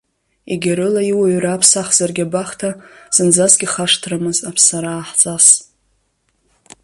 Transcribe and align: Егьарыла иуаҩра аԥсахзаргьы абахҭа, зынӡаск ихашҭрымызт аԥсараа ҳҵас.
Егьарыла 0.53 1.01
иуаҩра 1.11 1.51
аԥсахзаргьы 1.53 2.23
абахҭа, 2.25 2.69
зынӡаск 3.15 3.59
ихашҭрымызт 3.63 4.41
аԥсараа 4.49 5.01
ҳҵас. 5.09 5.47